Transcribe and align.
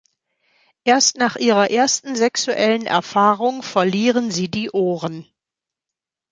Erst 0.83 1.17
nach 1.17 1.35
ihrer 1.35 1.69
ersten 1.69 2.15
sexuellen 2.15 2.87
Erfahrung 2.87 3.61
verlieren 3.61 4.31
sie 4.31 4.49
die 4.49 4.71
Ohren. 4.71 5.27